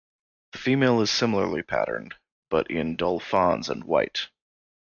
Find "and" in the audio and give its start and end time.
3.69-3.83